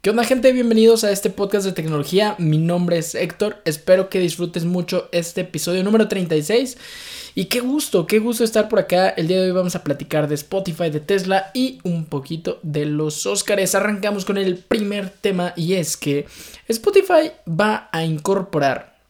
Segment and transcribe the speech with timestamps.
[0.00, 0.52] ¿Qué onda gente?
[0.52, 2.36] Bienvenidos a este podcast de tecnología.
[2.38, 3.60] Mi nombre es Héctor.
[3.64, 6.78] Espero que disfrutes mucho este episodio número 36.
[7.34, 9.08] Y qué gusto, qué gusto estar por acá.
[9.08, 12.86] El día de hoy vamos a platicar de Spotify, de Tesla y un poquito de
[12.86, 13.74] los Oscars.
[13.74, 16.26] Arrancamos con el primer tema y es que
[16.68, 19.00] Spotify va a incorporar,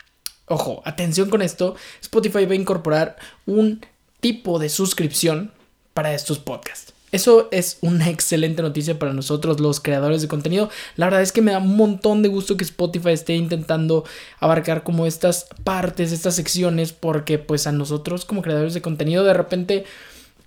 [0.47, 3.85] ojo, atención con esto, Spotify va a incorporar un
[4.21, 5.53] tipo de suscripción
[5.93, 6.95] para estos podcasts.
[7.11, 10.71] Eso es una excelente noticia para nosotros los creadores de contenido.
[10.97, 14.05] La verdad es que me da un montón de gusto que Spotify esté intentando
[14.41, 19.35] abarcar como estas partes, estas secciones, porque pues a nosotros como creadores de contenido de
[19.35, 19.85] repente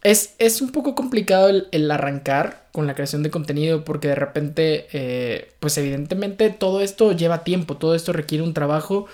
[0.04, 4.88] es, es un poco complicado el, arrancar con la creación de contenido porque de repente
[4.94, 9.08] eh, pues evidentemente todo esto lleva tiempo, todo esto requiere un trabajo.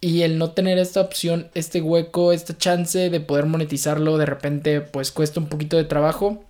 [0.00, 4.80] Y el no tener esta opción, este hueco, esta chance de poder monetizarlo, de repente
[4.80, 6.44] pues cuesta un poquito de trabajo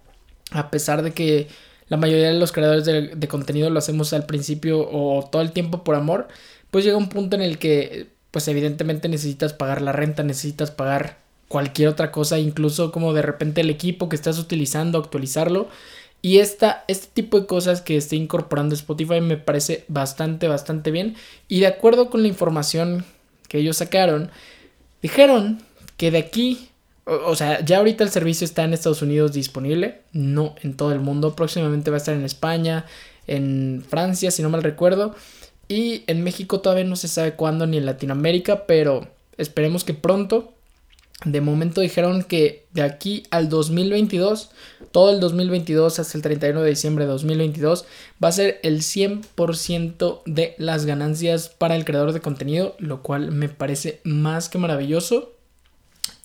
[0.50, 1.48] a pesar de que
[1.88, 5.84] la mayoría de los creadores de, contenido lo hacemos al principio o todo el tiempo
[5.84, 6.28] por amor,
[6.70, 11.18] pues llega un punto en el que pues evidentemente necesitas pagar la renta, necesitas pagar
[11.48, 15.68] cualquier otra cosa, incluso como de repente el equipo que estás utilizando, actualizarlo.
[16.20, 21.16] Y esta, este tipo de cosas que esté incorporando Spotify me parece bastante, bastante bien.
[21.46, 23.06] Y de acuerdo con la información
[23.48, 24.30] que ellos sacaron,
[25.00, 25.62] dijeron
[25.96, 26.68] que de aquí
[27.08, 31.00] o, sea, ya ahorita el servicio está en Estados Unidos disponible, no en todo el
[31.00, 31.34] mundo.
[31.34, 32.84] Próximamente va a estar en España,
[33.26, 35.14] en Francia, si no mal recuerdo.
[35.68, 40.52] Y en México todavía no se sabe cuándo ni en Latinoamérica, pero esperemos que pronto.
[41.24, 44.50] De momento dijeron que de aquí al 2022,
[44.92, 47.86] todo el 2022 hasta el 31 de diciembre de 2022,
[48.22, 53.32] va a ser el 100% de las ganancias para el creador de contenido, lo cual
[53.32, 55.37] me parece más que maravilloso.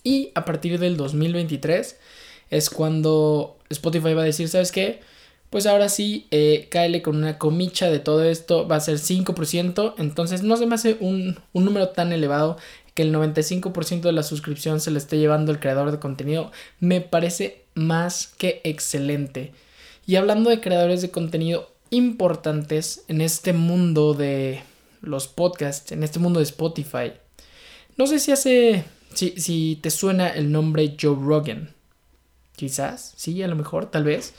[0.04, 1.98] Y a partir del 2023
[2.50, 5.00] es cuando Spotify va a decir, ¿sabes qué?
[5.50, 9.94] Pues ahora sí, eh, cáele con una comicha de todo esto, va a ser 5%,
[9.98, 12.58] entonces no se me hace un, un número tan elevado
[12.94, 17.00] que el 95% de la suscripción se le esté llevando el creador de contenido, me
[17.00, 19.52] parece más que excelente.
[20.06, 24.62] Y hablando de creadores de contenido importantes en este mundo de
[25.00, 27.12] los podcasts, en este mundo de Spotify,
[27.96, 31.70] no sé si hace si, te suena el nombre Joe Rogan.
[32.56, 34.34] Quizás, sí, a lo mejor, tal vez.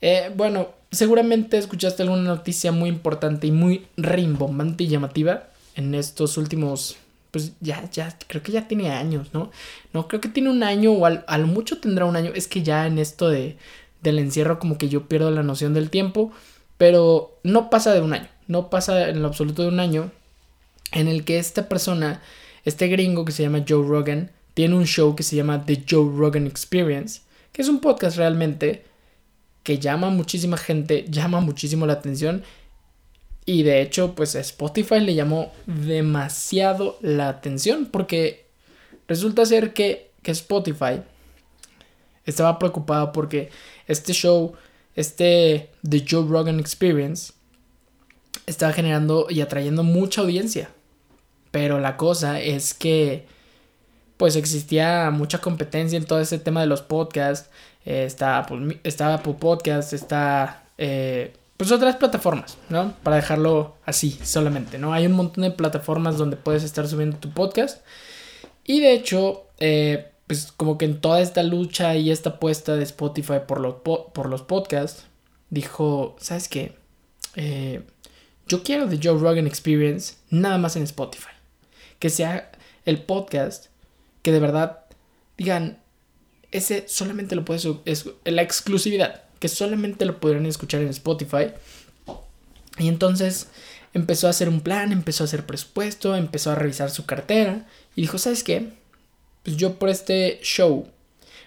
[0.00, 6.36] Eh, bueno, seguramente escuchaste alguna noticia muy importante y muy rimbombante y llamativa en estos
[6.36, 6.96] últimos,
[7.30, 9.50] pues ya, ya, creo que ya tiene años, ¿no?
[9.92, 12.32] No, creo que tiene un año o al, al mucho tendrá un año.
[12.34, 13.56] Es que ya en esto de,
[14.02, 16.32] del encierro como que yo pierdo la noción del tiempo,
[16.76, 20.10] pero no pasa de un año, no pasa en lo absoluto de un año
[20.92, 22.22] en el que esta persona
[22.64, 26.10] este gringo que se llama Joe Rogan tiene un show que se llama The Joe
[26.16, 28.84] Rogan Experience, que es un podcast realmente
[29.62, 32.44] que llama a muchísima gente, llama muchísimo la atención
[33.46, 38.46] y de hecho pues Spotify le llamó demasiado la atención porque
[39.08, 41.02] resulta ser que, que Spotify
[42.24, 43.50] estaba preocupado porque
[43.86, 44.54] este show,
[44.94, 47.32] este The Joe Rogan Experience,
[48.46, 50.70] estaba generando y atrayendo mucha audiencia.
[51.54, 53.26] Pero la cosa es que
[54.16, 57.48] pues existía mucha competencia en todo ese tema de los podcasts.
[57.84, 62.94] Eh, está, Apple, está Podcast, está eh, pues otras plataformas, ¿no?
[63.04, 64.92] Para dejarlo así solamente, ¿no?
[64.92, 67.86] Hay un montón de plataformas donde puedes estar subiendo tu podcast.
[68.64, 72.82] Y de hecho, eh, pues como que en toda esta lucha y esta apuesta de
[72.82, 75.04] Spotify por los, por los podcasts,
[75.50, 76.74] dijo, ¿sabes qué?
[78.48, 81.33] yo quiero The Joe Rogan Experience nada más en Spotify
[82.04, 82.52] que sea
[82.84, 83.68] el podcast
[84.20, 84.80] que de verdad
[85.38, 85.78] digan,
[86.50, 91.52] ese solamente lo puedes, es la exclusividad, que solamente lo podrán escuchar en Spotify.
[92.78, 93.48] Y entonces
[93.94, 97.66] empezó a hacer un plan, empezó a hacer presupuesto, empezó a revisar su cartera
[97.96, 98.72] y dijo, ¿sabes qué?
[99.42, 100.86] Pues yo por este show,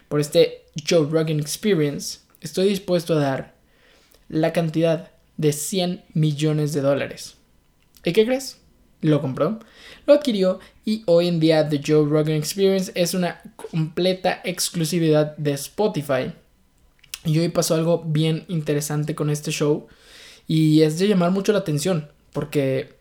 [0.10, 3.54] por este Joe Rogan Experience, estoy dispuesto a dar
[4.28, 7.36] la cantidad de 100 millones de dólares.
[8.04, 8.58] ¿Y qué crees?
[9.02, 9.60] Lo compró
[10.08, 15.52] lo adquirió y hoy en día The Joe Rogan Experience es una completa exclusividad de
[15.52, 16.32] Spotify.
[17.26, 19.88] Y hoy pasó algo bien interesante con este show
[20.48, 22.96] y es de llamar mucho la atención porque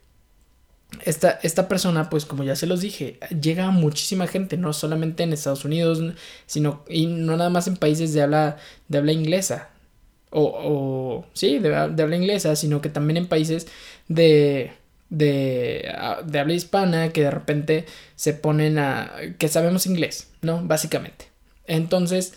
[1.05, 5.23] esta, esta persona, pues como ya se los dije, llega a muchísima gente, no solamente
[5.23, 6.01] en Estados Unidos,
[6.45, 8.57] sino y no nada más en países de habla,
[8.89, 9.69] de habla inglesa.
[10.29, 13.67] O, o sí, de habla inglesa, sino que también en países
[14.09, 14.73] de,
[15.09, 15.93] de,
[16.25, 19.11] de habla hispana que de repente se ponen a...
[19.37, 20.63] que sabemos inglés, ¿no?
[20.63, 21.25] Básicamente.
[21.65, 22.33] Entonces,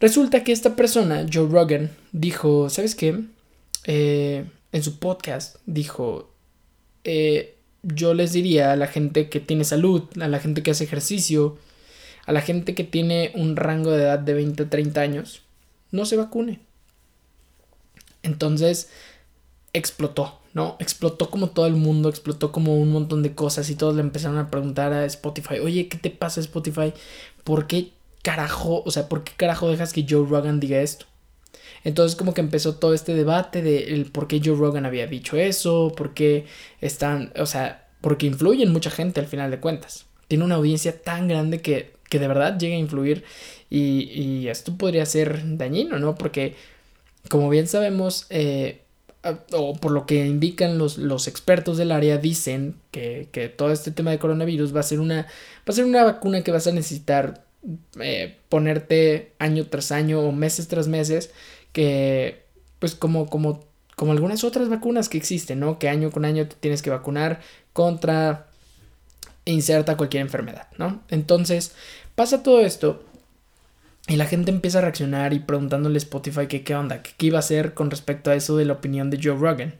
[0.00, 3.20] resulta que esta persona, Joe Rogan, dijo, ¿sabes qué?
[3.84, 6.30] Eh, en su podcast dijo,
[7.04, 10.84] eh, yo les diría a la gente que tiene salud, a la gente que hace
[10.84, 11.58] ejercicio,
[12.26, 15.42] a la gente que tiene un rango de edad de 20 a 30 años,
[15.90, 16.60] no se vacune.
[18.22, 18.90] Entonces
[19.72, 20.76] explotó, ¿no?
[20.80, 24.38] Explotó como todo el mundo, explotó como un montón de cosas y todos le empezaron
[24.38, 26.92] a preguntar a Spotify, oye, ¿qué te pasa Spotify?
[27.44, 27.92] ¿Por qué
[28.22, 31.06] carajo, o sea, por qué carajo dejas que Joe Rogan diga esto?
[31.84, 35.36] Entonces como que empezó todo este debate de el por qué Joe Rogan había dicho
[35.36, 36.46] eso, por qué
[36.80, 40.06] están, o sea, porque influyen mucha gente al final de cuentas.
[40.28, 43.24] Tiene una audiencia tan grande que, que de verdad llega a influir
[43.68, 46.16] y, y, esto podría ser dañino, ¿no?
[46.16, 46.56] Porque
[47.28, 48.82] como bien sabemos, eh,
[49.52, 53.90] o por lo que indican los, los expertos del área, dicen que, que, todo este
[53.90, 56.72] tema de coronavirus va a ser una, va a ser una vacuna que vas a
[56.72, 57.44] necesitar
[58.00, 61.30] eh, ponerte año tras año o meses tras meses
[61.72, 62.44] que
[62.78, 63.60] pues como, como,
[63.94, 65.78] como algunas otras vacunas que existen, ¿no?
[65.78, 67.40] Que año con año te tienes que vacunar
[67.74, 68.46] contra
[69.44, 71.02] inserta cualquier enfermedad, ¿no?
[71.10, 71.74] Entonces
[72.14, 73.04] pasa todo esto
[74.10, 77.26] y la gente empieza a reaccionar y preguntándole a Spotify que qué onda, que qué
[77.26, 79.76] iba a hacer con respecto a eso de la opinión de Joe Rogan.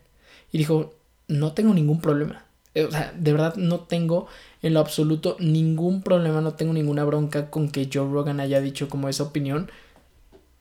[0.52, 0.94] Y dijo,
[1.26, 2.44] no tengo ningún problema.
[2.74, 4.28] Eh, o sea, de verdad no tengo
[4.62, 8.88] en lo absoluto ningún problema, no tengo ninguna bronca con que Joe Rogan haya dicho
[8.88, 9.68] como esa opinión.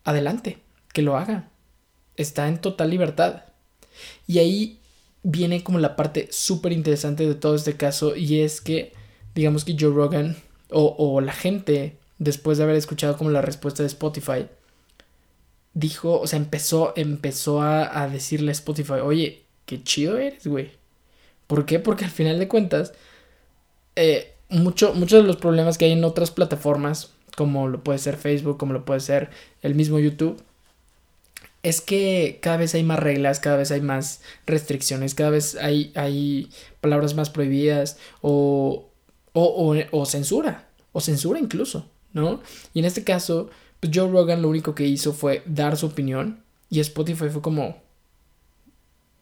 [0.03, 0.57] Adelante
[0.91, 1.51] que lo haga.
[2.15, 3.43] Está en total libertad.
[4.25, 4.79] Y ahí
[5.21, 8.93] viene como la parte súper interesante de todo este caso y es que
[9.35, 10.37] digamos que Joe Rogan
[10.71, 14.47] o, o, la gente después de haber escuchado como la respuesta de Spotify
[15.73, 20.71] dijo, o sea, empezó, empezó a, a decirle a Spotify, oye, qué chido eres, güey.
[21.47, 21.79] ¿Por qué?
[21.79, 22.93] Porque al final de cuentas,
[23.95, 28.17] eh, mucho, muchos de los problemas que hay en otras plataformas, como lo puede ser
[28.17, 29.29] Facebook, como lo puede ser
[29.61, 30.41] el mismo YouTube,
[31.63, 35.91] es que cada vez hay más reglas, cada vez hay más restricciones, cada vez hay,
[35.95, 36.49] hay
[36.81, 38.89] palabras más prohibidas o,
[39.33, 42.41] o, o, censura, o censura incluso, ¿no?
[42.73, 46.43] Y en este caso, pues Joe Rogan lo único que hizo fue dar su opinión
[46.69, 47.77] y Spotify fue como,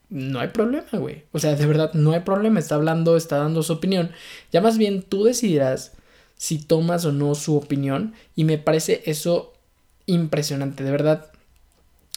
[0.10, 1.24] no hay problema, güey.
[1.32, 4.12] O sea, de verdad, no hay problema, está hablando, está dando su opinión.
[4.52, 5.94] Ya más bien tú decidirás
[6.38, 9.54] si tomas o no su opinión y me parece eso
[10.06, 11.32] impresionante, de verdad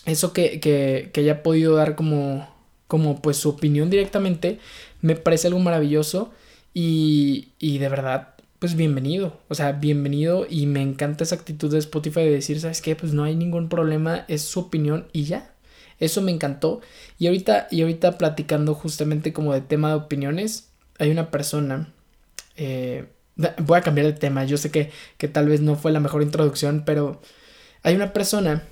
[0.07, 2.49] eso que, que, que haya podido dar como,
[2.87, 4.59] como pues su opinión directamente,
[5.01, 6.33] me parece algo maravilloso
[6.73, 8.30] y, y de verdad,
[8.61, 12.83] pues bienvenido, o sea, bienvenido y me encanta esa actitud de Spotify de decir, ¿sabes
[12.83, 12.95] qué?
[12.95, 15.55] Pues no hay ningún problema, es su opinión y ya.
[15.99, 16.83] Eso me encantó.
[17.19, 20.69] Y ahorita, y ahorita platicando justamente como de tema de opiniones,
[20.99, 21.91] hay una persona,
[22.57, 23.07] eh,
[23.59, 26.23] voy a cambiar de tema, yo sé que, que tal vez no fue la mejor
[26.23, 27.23] introducción, pero
[27.83, 28.65] hay una persona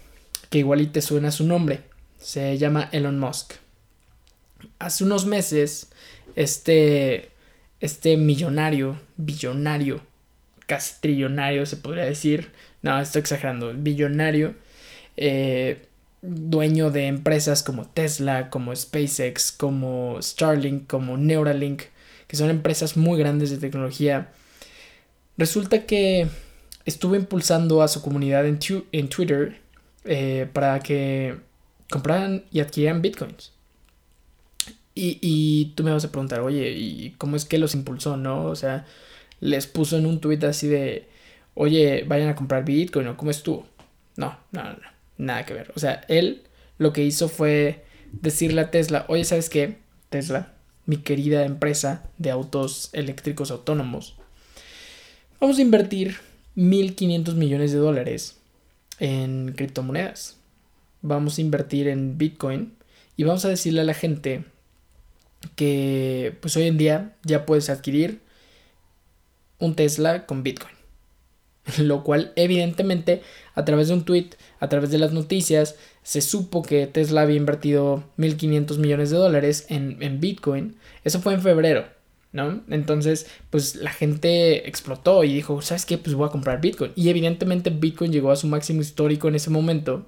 [0.51, 1.81] que igual y te suena su nombre.
[2.19, 3.55] Se llama Elon Musk.
[4.79, 5.89] Hace unos meses,
[6.37, 7.31] este,
[7.81, 10.01] este millonario, billonario,
[10.67, 12.51] casi trillonario se podría decir,
[12.83, 14.55] no, estoy exagerando, billonario,
[15.17, 15.87] eh,
[16.23, 21.83] dueño de empresas como Tesla, como SpaceX, como Starlink, como Neuralink,
[22.27, 24.29] que son empresas muy grandes de tecnología.
[25.37, 26.29] Resulta que
[26.85, 28.59] estuvo impulsando a su comunidad en,
[29.09, 29.61] Twitter
[30.05, 31.37] eh, para que
[31.91, 33.53] compraran y adquirieran bitcoins.
[35.01, 38.47] Y, y, tú me vas a preguntar, oye, ¿y cómo es que los impulsó, no?
[38.47, 38.85] O sea,
[39.39, 41.07] les puso en un tweet así de,
[41.55, 43.65] oye, vayan a comprar bitcoin o cómo estuvo.
[44.17, 44.79] No, no, no,
[45.19, 45.71] nada que ver.
[45.77, 46.43] O sea, él
[46.79, 49.79] lo que hizo fue decirle a Tesla, oye, ¿sabes qué?
[50.11, 54.17] Tesla, mi querida empresa de autos eléctricos autónomos,
[55.39, 56.17] vamos a invertir
[56.57, 58.37] 1.500 millones de dólares
[58.99, 60.39] en criptomonedas.
[61.03, 62.73] Vamos a invertir en Bitcoin
[63.17, 64.45] y vamos a decirle a la gente
[65.57, 68.21] que pues hoy en día ya puedes adquirir
[69.59, 70.75] un Tesla con Bitcoin.
[71.79, 73.23] Lo cual evidentemente
[73.55, 74.31] a través de un tweet,
[74.61, 79.67] a través de las noticias, se supo que Tesla había invertido 1.500 millones de dólares
[79.69, 80.77] en, en Bitcoin.
[81.05, 81.99] Eso fue en febrero.
[82.33, 82.63] ¿no?
[82.69, 85.99] Entonces, pues la gente explotó y dijo, ¿sabes qué?
[85.99, 86.93] Pues voy a comprar Bitcoin.
[86.95, 90.07] Y evidentemente Bitcoin llegó a su máximo histórico en ese momento,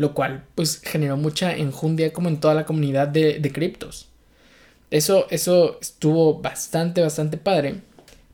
[0.00, 4.08] lo cual pues generó mucha enjundia como en toda la comunidad de, criptos.
[4.90, 7.82] Eso, eso estuvo bastante, bastante padre.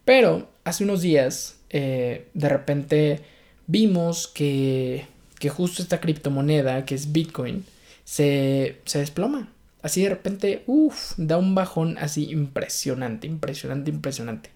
[0.04, 3.20] Pero hace unos días, eh, de repente
[3.66, 5.06] vimos que,
[5.40, 7.64] que justo esta criptomoneda, que es Bitcoin,
[8.04, 9.50] se, se desploma
[9.82, 14.50] así de repente, uff, da un bajón así impresionante, impresionante, impresionante.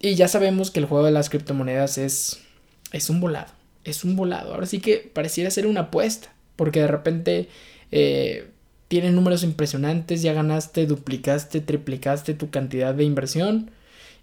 [0.00, 2.40] Y ya sabemos que el juego de las criptomonedas es,
[2.92, 3.52] es un volado,
[3.84, 4.54] es un volado.
[4.54, 7.48] Ahora sí que pareciera ser una apuesta, porque de repente,
[7.90, 8.48] eh,
[8.88, 13.70] tiene números impresionantes, ya ganaste, duplicaste, triplicaste tu cantidad de inversión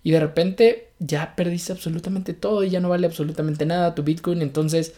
[0.03, 4.41] y de repente ya perdiste absolutamente todo y ya no vale absolutamente nada tu Bitcoin,
[4.41, 4.93] entonces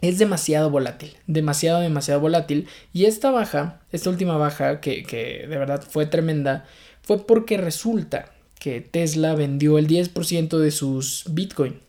[0.00, 2.66] es demasiado volátil, demasiado, demasiado volátil.
[2.92, 6.64] Y esta baja, esta última baja, que, que, de verdad fue tremenda,
[7.02, 11.80] fue porque resulta que Tesla vendió el 10% de sus Bitcoin.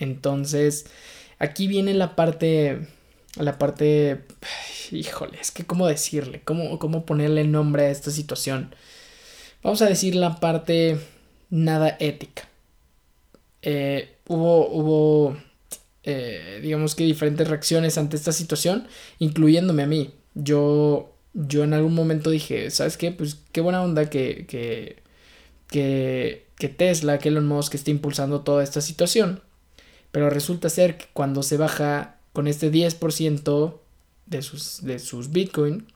[0.00, 0.86] Entonces,
[1.38, 2.88] aquí viene la parte,
[3.36, 4.24] la parte,
[4.90, 8.74] híjole, es que cómo decirle, cómo, cómo ponerle nombre a esta situación.
[9.62, 10.98] Vamos a decir la parte
[11.50, 12.48] nada ética.
[13.62, 15.36] Eh, hubo, hubo
[16.02, 18.86] eh, digamos que diferentes reacciones ante esta situación,
[19.18, 20.12] incluyéndome a mí.
[20.34, 23.12] Yo, yo en algún momento dije, ¿sabes qué?
[23.12, 25.02] Pues qué buena onda que, que,
[25.68, 29.42] que, que Tesla, que Elon Musk esté impulsando toda esta situación.
[30.12, 33.78] Pero resulta ser que cuando se baja con este 10%
[34.26, 35.86] de sus, de sus Bitcoin,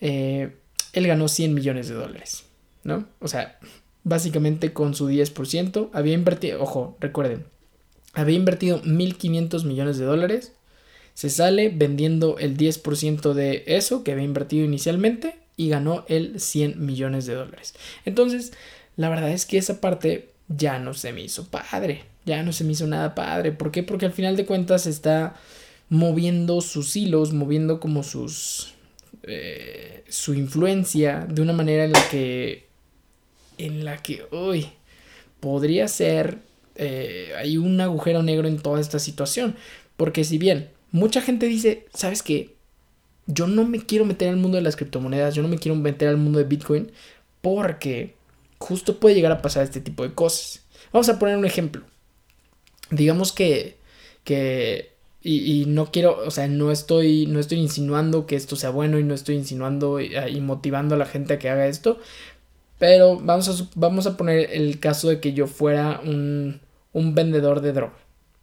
[0.00, 0.56] eh,
[0.92, 2.44] él ganó 100 millones de dólares,
[2.84, 3.06] ¿no?
[3.20, 3.58] O sea,
[4.04, 7.44] básicamente con su 10% había invertido, ojo, recuerden,
[8.14, 10.52] había invertido 1.500 millones de dólares,
[11.14, 16.84] se sale vendiendo el 10% de eso que había invertido inicialmente y ganó el 100
[16.84, 17.74] millones de dólares.
[18.04, 18.52] Entonces,
[18.96, 22.64] la verdad es que esa parte ya no se me hizo padre, ya no se
[22.64, 23.52] me hizo nada padre.
[23.52, 23.82] ¿Por qué?
[23.82, 25.34] Porque al final de cuentas está
[25.88, 28.74] moviendo sus hilos, moviendo como sus...
[29.24, 32.68] Eh, su influencia de una manera en la que...
[33.56, 34.68] En la que, uy,
[35.40, 36.38] podría ser
[36.76, 39.56] eh, hay un agujero negro en toda esta situación.
[39.96, 42.54] Porque si bien mucha gente dice, ¿sabes qué?
[43.26, 46.08] Yo no me quiero meter al mundo de las criptomonedas, yo no me quiero meter
[46.08, 46.92] al mundo de Bitcoin
[47.42, 48.14] porque
[48.58, 50.64] justo puede llegar a pasar este tipo de cosas.
[50.92, 51.82] Vamos a poner un ejemplo.
[52.90, 53.76] Digamos que,
[54.24, 54.92] que
[55.22, 59.04] y, no quiero, o sea, no estoy, no estoy insinuando que esto sea bueno y
[59.04, 61.98] no estoy insinuando y, y motivando a la gente a que haga esto,
[62.78, 66.60] pero vamos a, vamos a poner el caso de que yo fuera un,
[66.92, 67.98] un vendedor de droga,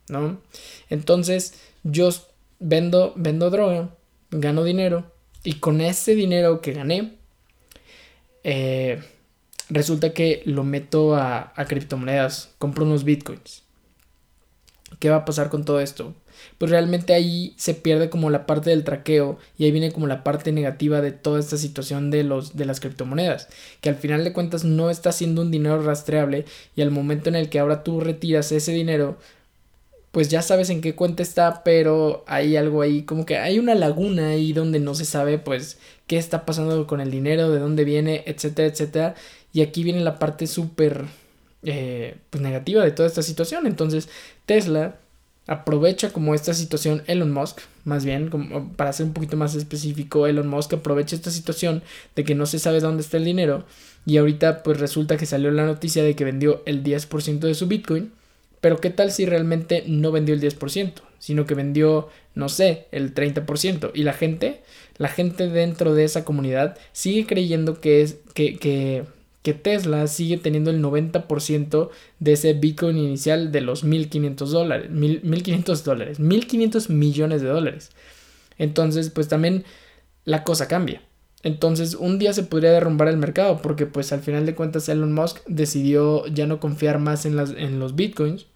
[0.10, 0.42] ¿no?
[0.90, 2.10] Entonces yo
[2.60, 3.90] vendo, vendo droga,
[4.32, 5.12] gano dinero
[5.44, 7.14] y con ese dinero que gané,
[8.44, 9.02] eh,
[9.70, 13.65] resulta que lo meto a, a criptomonedas, compro unos bitcoins.
[15.00, 16.14] ¿Qué va a pasar con todo esto?
[16.58, 20.24] pues realmente ahí se pierde como la parte del traqueo y ahí viene como la
[20.24, 23.48] parte negativa de toda esta situación de los de las criptomonedas,
[23.82, 27.36] que al final de cuentas no está siendo un dinero rastreable y al momento en
[27.36, 29.18] el que ahora tú retiras ese dinero,
[30.12, 33.76] pues ya sabes en qué cuenta está, pero hay algo ahí, como que hay una
[33.76, 37.84] laguna ahí donde no se sabe pues qué está pasando con el dinero, de dónde
[37.84, 39.16] viene, etcétera, etcétera.
[39.54, 41.06] Y aquí viene la parte súper
[41.66, 43.68] eh, pues negativa de toda esta situación.
[43.68, 44.08] Entonces
[44.46, 44.96] Tesla
[45.48, 50.28] aprovecha como esta situación Elon Musk, más bien, como para ser un poquito más específico,
[50.28, 51.84] Elon Musk aprovecha esta situación
[52.16, 53.66] de que no se sabe dónde está el dinero
[54.06, 57.68] y ahorita pues resulta que salió la noticia de que vendió el 10% de su
[57.68, 58.12] Bitcoin,
[58.62, 63.14] pero qué tal si realmente no vendió el 10%, sino que vendió, no sé, el
[63.14, 64.62] 30% y la gente,
[64.98, 69.04] la gente dentro de esa comunidad sigue creyendo que es que, que
[69.46, 75.84] que Tesla sigue teniendo el 90% de ese Bitcoin inicial de los 1.500 dólares, 1.500
[75.84, 77.92] dólares, 1.500 millones de dólares.
[78.58, 79.64] Entonces, pues también
[80.24, 81.04] la cosa cambia.
[81.44, 85.14] Entonces, un día se podría derrumbar el mercado porque pues al final de cuentas Elon
[85.14, 88.48] Musk decidió ya no confiar más en, las, en los Bitcoins.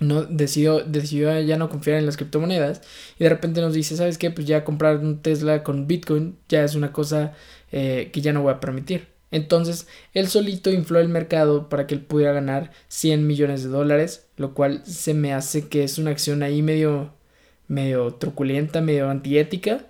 [0.00, 2.80] No, decidió, decidió ya no confiar en las criptomonedas
[3.18, 4.30] y de repente nos dice, ¿sabes qué?
[4.30, 7.34] Pues ya comprar un Tesla con Bitcoin ya es una cosa
[7.72, 9.13] eh, que ya no voy a permitir.
[9.34, 14.28] Entonces, él solito infló el mercado para que él pudiera ganar 100 millones de dólares,
[14.36, 17.12] lo cual se me hace que es una acción ahí medio,
[17.66, 19.86] medio truculenta, medio antiética.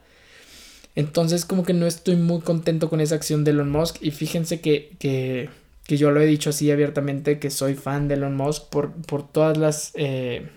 [0.94, 3.98] Entonces, como que no estoy muy contento con esa acción de Elon Musk.
[4.00, 5.50] Y fíjense que, que,
[5.86, 9.30] que yo lo he dicho así abiertamente, que soy fan de Elon Musk por, por
[9.30, 9.90] todas las...
[9.92, 10.48] Eh,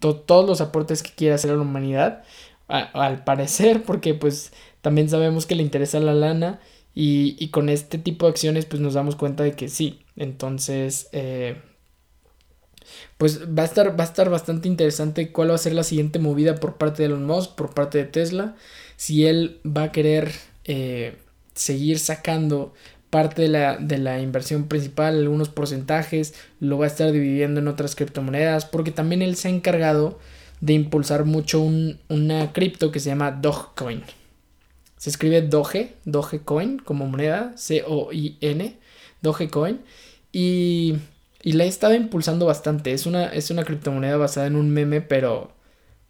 [0.00, 2.24] todos los aportes que quiere hacer a la humanidad.
[2.66, 6.60] al parecer, porque pues también sabemos que le interesa la lana
[6.94, 10.00] y, con este tipo de acciones pues nos damos cuenta de que sí.
[10.16, 11.56] Entonces, eh,
[13.16, 16.18] pues va a, estar, va a estar bastante interesante cuál va a ser la siguiente
[16.18, 18.56] movida por parte de Elon Musk, por parte de Tesla.
[18.96, 20.32] Si él va a querer
[20.64, 21.16] eh,
[21.54, 22.74] seguir sacando
[23.10, 27.68] parte de la, de la, inversión principal, algunos porcentajes, lo va a estar dividiendo en
[27.68, 30.18] otras criptomonedas, porque también él se ha encargado
[30.60, 34.02] de impulsar mucho un, una cripto que se llama Dogecoin.
[35.02, 38.78] Se escribe Doge, Dogecoin como moneda, C-O-I-N,
[39.20, 39.80] Dogecoin.
[40.30, 40.94] Y,
[41.42, 42.92] y la he estado impulsando bastante.
[42.92, 45.50] Es una, es una criptomoneda basada en un meme, pero,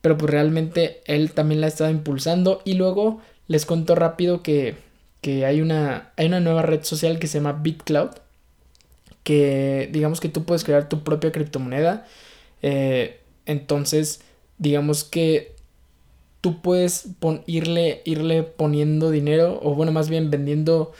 [0.02, 2.60] pero pues realmente él también la ha estado impulsando.
[2.66, 4.74] Y luego les cuento rápido que,
[5.22, 8.10] que hay, una, hay una nueva red social que se llama BitCloud,
[9.22, 12.06] que digamos que tú puedes crear tu propia criptomoneda.
[12.60, 14.20] Eh, entonces,
[14.58, 15.56] digamos que
[16.42, 17.06] tú puedes
[17.46, 20.92] irle, irle poniendo dinero, o bueno, más bien vendiendo,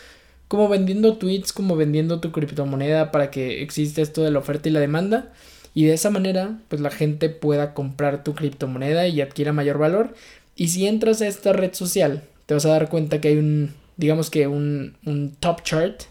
[0.48, 4.72] como vendiendo tweets, como vendiendo tu criptomoneda para que exista esto de la oferta y
[4.72, 5.32] la demanda.
[5.74, 10.14] Y de esa manera, pues la gente pueda comprar tu criptomoneda y adquiera mayor valor.
[10.54, 13.74] Y si entras a esta red social, te vas a dar cuenta que hay un,
[13.96, 16.02] digamos que un, un top chart,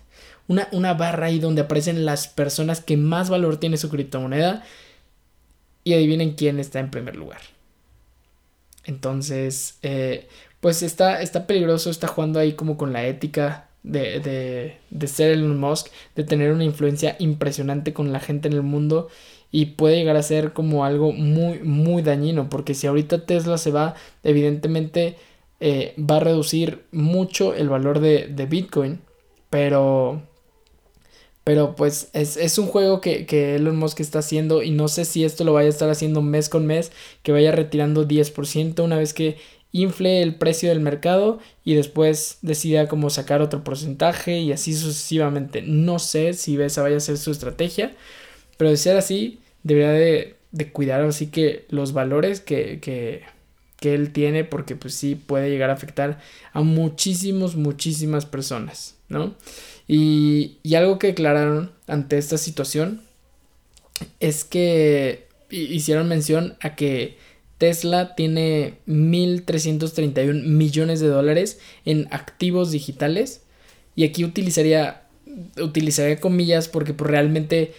[0.48, 4.64] una, una barra ahí donde aparecen las personas que más valor tiene su criptomoneda.
[5.86, 7.42] Y adivinen quién está en primer lugar.
[8.86, 10.28] Entonces, eh,
[10.60, 15.32] pues está, está peligroso, está jugando ahí como con la ética de, de, de ser
[15.32, 19.10] Elon Musk, de tener una influencia impresionante con la gente en el mundo
[19.52, 23.72] y puede llegar a ser como algo muy, muy dañino, porque si ahorita Tesla se
[23.72, 25.18] va, evidentemente
[25.60, 29.02] eh, va a reducir mucho el valor de, de Bitcoin,
[29.50, 30.24] pero
[31.44, 35.24] pero pues es, un juego que, que, Elon Musk está haciendo y no sé si
[35.24, 36.92] esto lo vaya a estar haciendo mes con mes,
[37.24, 39.38] que vaya retirando 10% una vez que
[39.72, 45.62] infle el precio del mercado y después decida como sacar otro porcentaje y así sucesivamente.
[45.62, 47.96] No sé si esa vaya a ser su estrategia,
[48.58, 53.24] pero de ser así, debería de, de cuidar así que los valores que, que,
[53.80, 56.20] que él tiene porque pues sí puede llegar a afectar
[56.54, 59.34] a muchísimos, muchísimas personas, ¿no?
[59.88, 63.02] Y, algo que declararon ante esta situación
[64.20, 67.18] es que hicieron mención a que
[67.58, 73.42] Tesla tiene 1.331 millones de dólares en activos digitales.
[73.96, 75.04] Y aquí utilizaría,
[75.62, 77.74] utilizaría comillas porque pues, realmente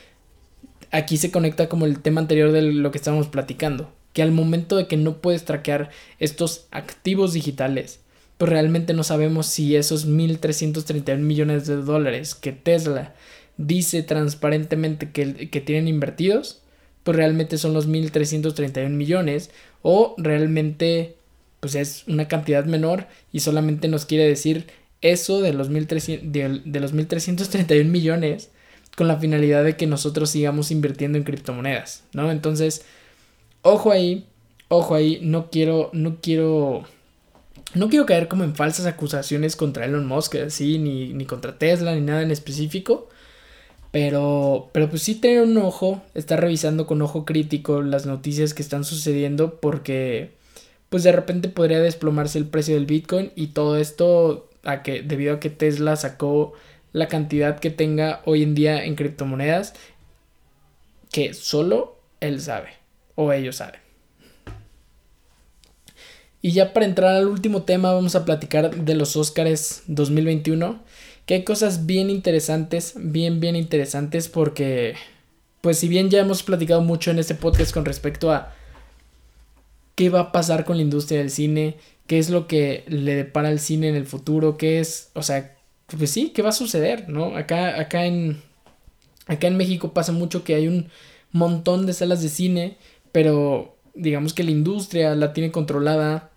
[0.90, 3.90] aquí se conecta como el tema anterior de lo que estábamos platicando.
[4.12, 8.00] Que al momento de que no puedes traquear estos activos digitales
[8.42, 13.14] pues realmente no sabemos si esos 1.331 millones de dólares que Tesla
[13.56, 16.60] dice transparentemente que, que tienen invertidos,
[17.04, 19.52] pues realmente son los 1.331 millones
[19.82, 21.14] o realmente
[21.60, 24.66] pues es una cantidad menor y solamente nos quiere decir
[25.02, 28.50] eso de los 1.300, de, de los 1.331 millones
[28.96, 32.32] con la finalidad de que nosotros sigamos invirtiendo en criptomonedas, ¿no?
[32.32, 32.84] Entonces,
[33.62, 34.26] ojo ahí,
[34.66, 36.88] ojo ahí, no quiero, no quiero
[37.74, 41.94] no quiero caer como en falsas acusaciones contra Elon Musk, así, ni, ni contra Tesla,
[41.94, 43.08] ni nada en específico.
[43.90, 48.62] Pero, pero pues sí tener un ojo, estar revisando con ojo crítico las noticias que
[48.62, 50.32] están sucediendo porque
[50.88, 55.34] pues de repente podría desplomarse el precio del Bitcoin y todo esto a que, debido
[55.34, 56.54] a que Tesla sacó
[56.92, 59.74] la cantidad que tenga hoy en día en criptomonedas
[61.10, 62.70] que solo él sabe
[63.14, 63.81] o ellos saben.
[66.44, 70.82] Y ya para entrar al último tema vamos a platicar de los Oscars 2021,
[71.24, 74.94] que hay cosas bien interesantes, bien, bien interesantes porque,
[75.60, 78.52] pues si bien ya hemos platicado mucho en este podcast con respecto a
[79.94, 81.76] qué va a pasar con la industria del cine,
[82.08, 85.54] qué es lo que le depara al cine en el futuro, qué es, o sea,
[85.96, 87.36] pues sí, qué va a suceder, ¿no?
[87.36, 88.42] Acá, acá en,
[89.28, 90.88] acá en México pasa mucho que hay un
[91.30, 92.78] montón de salas de cine,
[93.12, 96.31] pero digamos que la industria la tiene controlada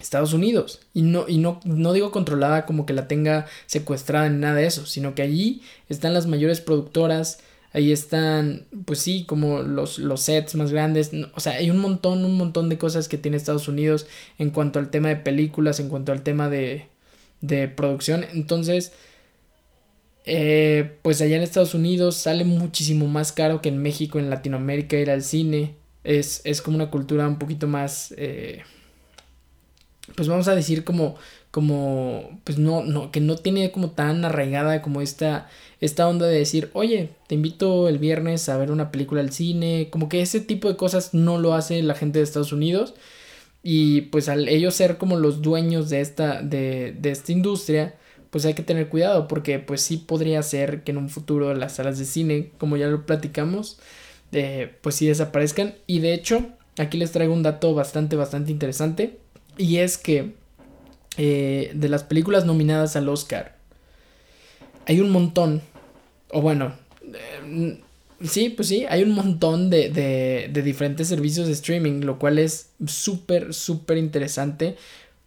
[0.00, 0.80] Estados Unidos.
[0.92, 4.66] Y no, y no, no digo controlada como que la tenga secuestrada en nada de
[4.66, 7.40] eso, sino que allí están las mayores productoras,
[7.72, 12.24] ahí están, pues sí, como los, los sets más grandes, o sea, hay un montón,
[12.24, 14.06] un montón de cosas que tiene Estados Unidos
[14.38, 16.88] en cuanto al tema de películas, en cuanto al tema de,
[17.40, 18.24] de producción.
[18.32, 18.92] Entonces,
[20.24, 24.96] eh, pues allá en Estados Unidos sale muchísimo más caro que en México, en Latinoamérica,
[24.96, 25.74] ir al cine.
[26.04, 28.14] Es, es como una cultura un poquito más...
[28.16, 28.62] Eh,
[30.16, 31.16] pues vamos a decir como
[31.50, 35.48] como pues no no que no tiene como tan arraigada como esta
[35.80, 39.88] esta onda de decir oye te invito el viernes a ver una película al cine
[39.90, 42.94] como que ese tipo de cosas no lo hace la gente de Estados Unidos.
[43.66, 47.94] Y pues al ellos ser como los dueños de esta de, de esta industria
[48.30, 51.76] pues hay que tener cuidado porque pues sí podría ser que en un futuro las
[51.76, 53.78] salas de cine como ya lo platicamos
[54.32, 55.74] eh, pues sí desaparezcan.
[55.86, 56.46] Y de hecho
[56.78, 59.23] aquí les traigo un dato bastante bastante interesante
[59.56, 60.34] y es que
[61.16, 63.56] eh, de las películas nominadas al Oscar,
[64.86, 65.62] hay un montón,
[66.30, 66.74] o bueno,
[67.12, 67.80] eh,
[68.22, 72.38] sí, pues sí, hay un montón de, de, de diferentes servicios de streaming, lo cual
[72.38, 74.76] es súper, súper interesante,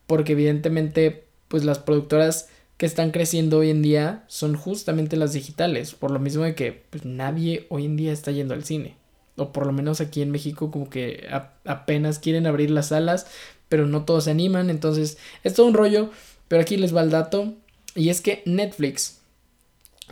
[0.05, 5.95] porque evidentemente, pues las productoras que están creciendo hoy en día son justamente las digitales,
[5.95, 8.95] por lo mismo de que pues, nadie hoy en día está yendo al cine
[9.37, 11.27] o por lo menos aquí en México como que
[11.63, 13.27] apenas quieren abrir las salas
[13.69, 16.11] pero no todos se animan, entonces es todo un rollo,
[16.47, 17.53] pero aquí les va el dato,
[17.95, 19.19] y es que Netflix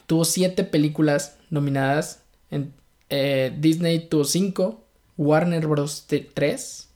[0.08, 2.74] tuvo siete películas nominadas, en,
[3.10, 4.84] eh, Disney tuvo cinco,
[5.18, 6.06] Warner Bros.
[6.08, 6.89] 3,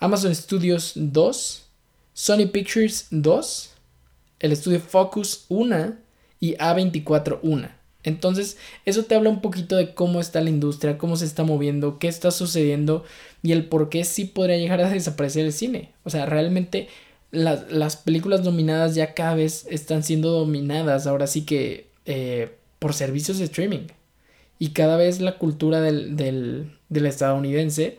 [0.00, 1.66] Amazon Studios 2,
[2.12, 3.70] Sony Pictures 2,
[4.40, 5.96] el estudio Focus 1
[6.40, 7.81] y A24 1.
[8.04, 11.98] Entonces, eso te habla un poquito de cómo está la industria, cómo se está moviendo,
[11.98, 13.04] qué está sucediendo
[13.42, 15.90] y el por qué sí podría llegar a desaparecer el cine.
[16.04, 16.88] O sea, realmente
[17.30, 23.38] las, películas dominadas ya cada vez están siendo dominadas, ahora sí que eh, por servicios
[23.38, 23.86] de streaming.
[24.58, 27.98] Y cada vez la cultura del, del, del estadounidense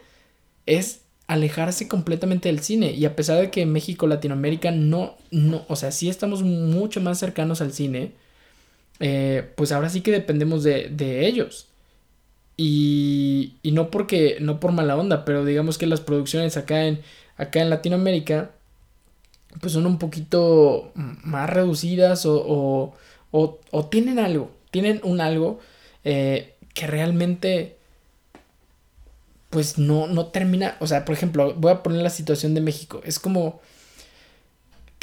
[0.65, 2.91] es alejarse completamente del cine.
[2.91, 7.19] Y a pesar de que México, Latinoamérica no, no, o sea, sí estamos mucho más
[7.19, 8.13] cercanos al cine,
[9.05, 11.67] eh, pues ahora sí que dependemos de, de ellos.
[12.55, 17.01] Y, y, no porque, no por mala onda, pero digamos que las producciones acá en,
[17.35, 18.51] acá en Latinoamérica,
[19.59, 22.93] pues son un poquito más reducidas o,
[23.31, 25.59] o, o, tienen algo, tienen un algo
[26.05, 27.75] eh, que realmente
[29.49, 33.01] pues no, no termina, o sea, por ejemplo, voy a poner la situación de México,
[33.03, 33.59] es como,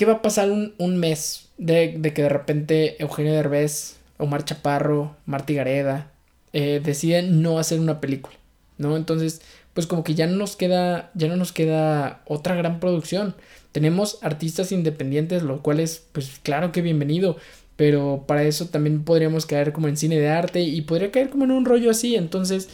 [0.00, 5.52] ¿qué va a pasar un, mes de, que de repente Eugenio Derbez, Omar Chaparro, Marty
[5.52, 6.10] Gareda,
[6.54, 8.34] eh, deciden no hacer una película,
[8.78, 8.96] ¿no?
[8.96, 9.42] Entonces,
[9.74, 13.34] pues como que ya no nos queda, ya no nos queda otra gran producción.
[13.72, 17.36] Tenemos artistas independientes, lo cual es, pues claro que bienvenido,
[17.76, 21.44] pero para eso también podríamos caer como en cine de arte y podría caer como
[21.44, 22.70] en un rollo así, entonces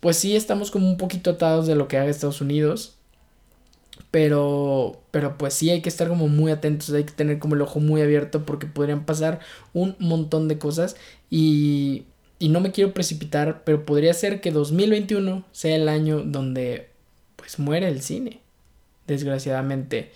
[0.00, 2.98] pues sí estamos como un poquito atados de lo que haga Estados Unidos.
[4.12, 7.62] Pero, pero pues sí hay que estar como muy atentos, hay que tener como el
[7.62, 9.40] ojo muy abierto porque podrían pasar
[9.72, 10.96] un montón de cosas
[11.30, 12.04] y,
[12.38, 16.88] y no me quiero precipitar, pero podría ser que 2021 sea el año donde
[17.36, 18.40] pues muere el cine,
[19.06, 20.12] desgraciadamente.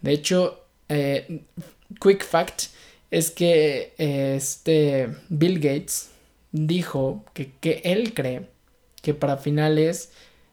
[0.00, 1.42] De hecho, eh,
[2.00, 2.64] quick fact
[3.10, 6.10] es que eh, este Bill Gates
[6.52, 8.46] dijo que, que él cree
[9.02, 10.12] que para finales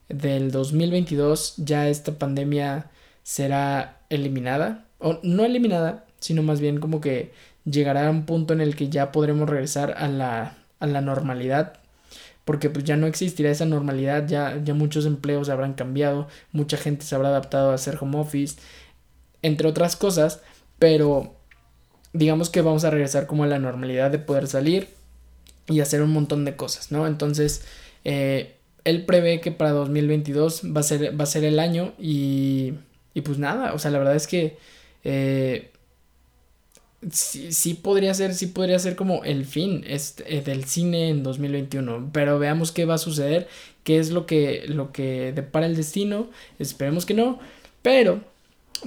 [0.09, 2.89] del 2022 ya esta pandemia
[3.23, 7.31] será eliminada, o no eliminada, sino más bien como que
[7.65, 11.73] llegará a un punto en el que ya podremos regresar a la, a la normalidad,
[12.45, 17.05] porque pues ya no existirá esa normalidad, ya, ya muchos empleos habrán cambiado, mucha gente
[17.05, 18.57] se habrá adaptado a hacer home office,
[19.41, 20.41] entre otras cosas,
[20.79, 21.35] pero
[22.13, 24.89] digamos que vamos a regresar como a la normalidad de poder salir
[25.67, 27.07] y hacer un montón de cosas, ¿no?
[27.07, 27.65] Entonces,
[28.05, 28.56] eh,
[28.87, 32.73] él prevé que para 2022 va a ser, va a ser el año y,
[33.13, 34.57] y pues nada, o sea, la verdad es que
[35.03, 35.71] eh,
[37.11, 41.21] sí, sí, podría ser, sí podría ser como el fin este, eh, del cine en
[41.21, 43.49] 2021, pero veamos qué va a suceder,
[43.83, 47.39] qué es lo que, lo que depara el destino, esperemos que no,
[47.81, 48.21] pero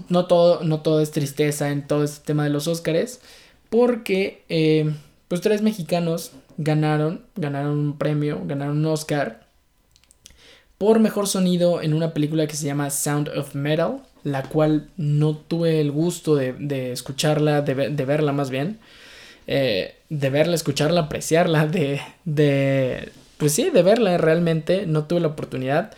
[0.08, 3.20] no todo, no todo es tristeza en todo este tema de los Óscares,
[3.68, 4.94] porque
[5.28, 9.49] pues tres mexicanos ganaron, ganaron un premio, ganaron un Oscar
[10.80, 15.36] por mejor sonido en una película que se llama Sound of Metal, la cual no
[15.36, 17.74] tuve el gusto de, escucharla, de,
[18.06, 18.78] verla más bien,
[19.46, 25.28] eh, de verla, escucharla, apreciarla, de, de, pues sí, de verla realmente, no tuve la
[25.28, 25.92] oportunidad,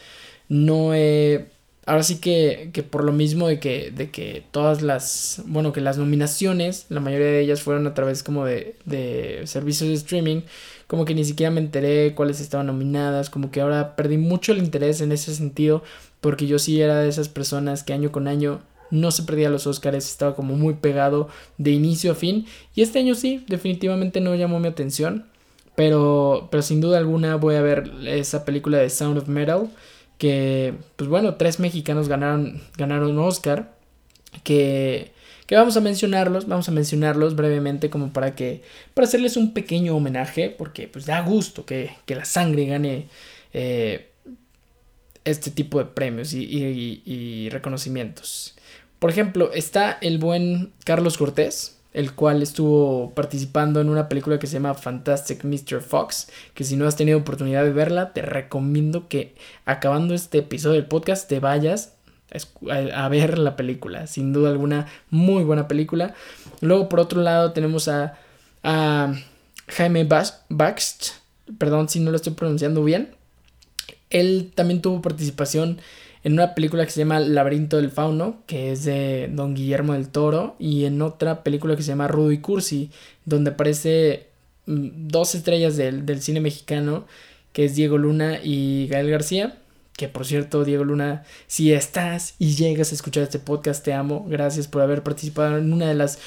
[0.49, 1.52] no he
[1.87, 5.81] ahora sí que, que, por lo mismo de que, de que todas las, bueno, que
[5.81, 10.43] las nominaciones, la mayoría de ellas fueron a través como de, de servicios de streaming,
[10.87, 14.59] como que ni siquiera me enteré cuáles estaban nominadas, como que ahora perdí mucho el
[14.59, 15.83] interés en ese sentido,
[16.21, 19.67] porque yo sí era de esas personas que año con año no se perdía los
[19.67, 24.35] Oscars, estaba como muy pegado de inicio a fin, y este año sí, definitivamente no
[24.35, 25.25] llamó mi atención,
[25.75, 29.71] pero, pero sin duda alguna voy a ver esa película de Sound of Metal
[30.19, 33.75] que, pues bueno, tres mexicanos ganaron, ganaron un Oscar,
[34.45, 35.13] que,
[35.47, 38.63] que vamos a mencionarlos, vamos a mencionarlos brevemente como para que,
[38.95, 43.09] para hacerles un pequeño homenaje, porque pues da gusto que, que la sangre gane
[43.53, 44.11] eh,
[45.25, 48.55] este tipo de premios y, y, y reconocimientos.
[48.99, 54.47] Por ejemplo, está el buen Carlos Cortés, el cual estuvo participando en una película que
[54.47, 55.81] se llama Fantastic Mr.
[55.81, 60.77] Fox, que si no has tenido oportunidad de verla, te recomiendo que acabando este episodio
[60.77, 61.95] del podcast te vayas
[62.95, 66.15] a ver la película, sin duda alguna, muy buena película.
[66.61, 68.19] Luego, por otro lado, tenemos a,
[68.63, 69.15] a
[69.69, 71.11] Jaime Baxt,
[71.59, 73.15] perdón si no lo estoy pronunciando bien.
[74.09, 75.79] Él también tuvo participación
[76.25, 80.09] en una película que se llama Laberinto del Fauno, que es de Don Guillermo del
[80.09, 82.91] Toro, y en otra película que se llama Rudo y Cursi,
[83.25, 84.29] donde aparece
[84.67, 87.07] mm, dos estrellas del, cine mexicano,
[87.53, 89.59] que es Diego Luna y Gael García,
[89.97, 94.25] que por cierto, Diego Luna, si estás y llegas a escuchar este podcast, te amo.
[94.29, 96.19] Gracias por haber participado en una de las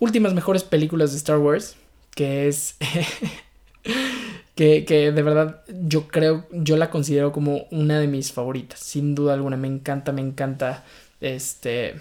[0.00, 1.76] últimas mejores películas de Star Wars,
[2.14, 2.76] que es...
[4.54, 9.14] que, que, de verdad yo creo, yo la considero como una de mis favoritas, sin
[9.14, 10.84] duda alguna, me encanta, me encanta
[11.20, 11.94] este,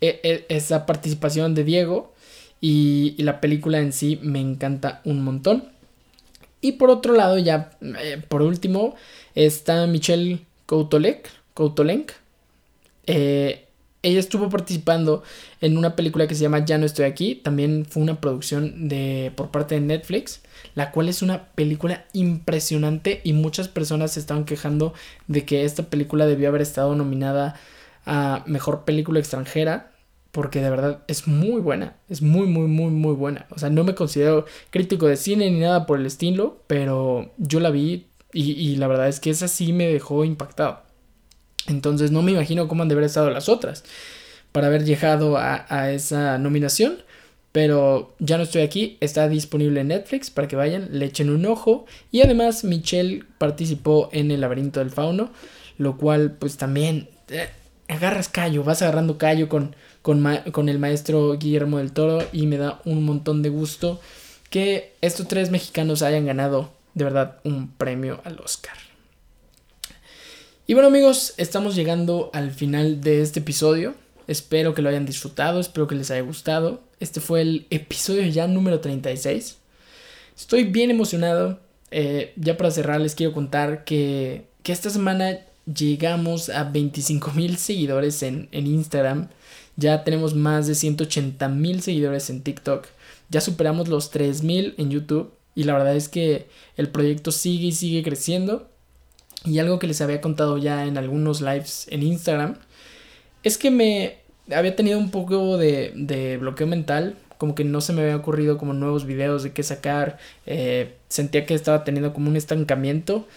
[0.00, 2.12] e, e, esa participación de Diego
[2.60, 5.64] y, la película en sí me encanta un montón.
[6.60, 8.94] Y por otro lado, ya eh, por último,
[9.34, 12.12] está Michelle Koutolek, Koutolenk.
[13.06, 13.66] Eh,
[14.02, 15.22] ella estuvo participando
[15.60, 17.36] en una película que se llama Ya no estoy aquí.
[17.36, 20.40] También fue una producción de, por parte de Netflix,
[20.76, 24.94] la cual es una película impresionante y muchas personas se estaban quejando
[25.26, 27.58] de que esta película debió haber estado nominada
[28.04, 29.90] a Mejor Película Extranjera.
[30.32, 31.96] Porque de verdad es muy buena.
[32.10, 33.46] Es muy, muy, muy, muy buena.
[33.48, 36.62] O sea, no me considero crítico de cine ni nada por el estilo.
[36.66, 40.82] Pero yo la vi y, la verdad es que esa sí me dejó impactado.
[41.68, 43.82] Entonces no me imagino cómo han de haber estado las otras
[44.52, 46.98] para haber llegado a, esa nominación.
[47.56, 51.46] Pero ya no estoy aquí, está disponible en Netflix para que vayan, le echen un
[51.46, 51.86] ojo.
[52.10, 55.30] Y además Michelle participó en El laberinto del fauno,
[55.78, 57.48] lo cual pues también eh,
[57.88, 62.58] agarras callo, vas agarrando callo con, con, con el maestro Guillermo del Toro y me
[62.58, 64.02] da un montón de gusto
[64.50, 68.76] que estos tres mexicanos hayan ganado de verdad un premio al Oscar.
[70.66, 73.94] Y bueno amigos, estamos llegando al final de este episodio.
[74.26, 76.80] Espero que lo hayan disfrutado, espero que les haya gustado.
[76.98, 79.56] Este fue el episodio ya número 36.
[80.36, 81.60] Estoy bien emocionado.
[81.92, 85.38] Eh, ya para cerrar les quiero contar que, que esta semana
[85.72, 89.28] llegamos a 25 mil seguidores en, en, Instagram.
[89.76, 92.86] Ya tenemos más de 180 mil seguidores en TikTok.
[93.28, 95.32] Ya superamos los 3 mil en YouTube.
[95.54, 98.68] Y la verdad es que el proyecto sigue y sigue creciendo.
[99.44, 102.56] Y algo que les había contado ya en algunos lives en Instagram
[103.46, 104.16] es que me
[104.52, 108.58] había tenido un poco de, de bloqueo mental, como que no se me había ocurrido
[108.58, 113.28] como nuevos videos de qué sacar, eh, sentía que estaba teniendo como un estancamiento,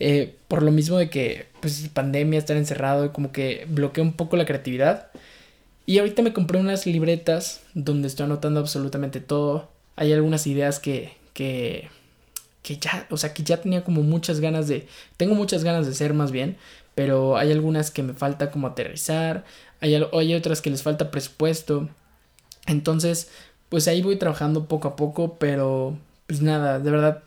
[0.00, 4.38] eh, por lo mismo de que, pues, pandemia, estar encerrado, como que bloqueé un poco
[4.38, 5.08] la creatividad.
[5.84, 9.68] Y ahorita me compré unas libretas donde estoy anotando absolutamente todo.
[9.96, 11.90] Hay algunas ideas que, que
[12.68, 15.94] que ya, o sea, que ya tenía como muchas ganas de, tengo muchas ganas de
[15.94, 16.58] ser más bien,
[16.98, 19.44] pero hay algunas que me falta como aterrizar,
[19.80, 21.88] hay, hay otras que les falta presupuesto,
[22.66, 23.30] entonces,
[23.68, 27.22] pues ahí voy trabajando poco a poco, pero pues nada, de verdad,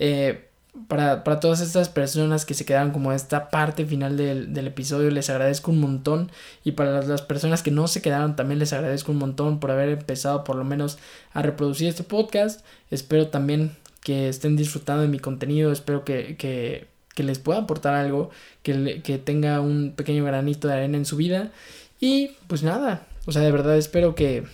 [0.00, 0.48] eh,
[0.88, 5.08] para, para, todas estas personas que se quedaron como esta parte final del, del, episodio,
[5.12, 6.32] les agradezco un montón.
[6.64, 9.90] Y para las, personas que no se quedaron, también les agradezco un montón por haber
[9.90, 10.98] empezado por lo menos
[11.32, 12.66] a reproducir este podcast.
[12.90, 17.94] Espero también que estén disfrutando de mi contenido, espero que, que, que les pueda aportar
[17.94, 18.30] algo,
[18.62, 21.52] que, que tenga un pequeño granito de arena en su vida.
[22.00, 24.44] Y pues nada, o sea, de verdad espero que,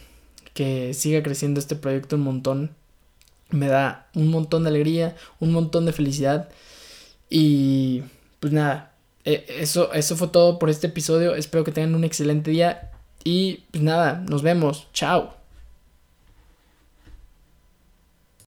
[0.54, 2.70] que siga creciendo este proyecto un montón.
[3.50, 6.48] Me da un montón de alegría, un montón de felicidad.
[7.30, 8.02] Y
[8.40, 8.92] pues nada,
[9.24, 11.34] e, eso, eso fue todo por este episodio.
[11.34, 12.90] Espero que tengan un excelente día.
[13.24, 14.88] Y pues nada, nos vemos.
[14.92, 15.37] Chao.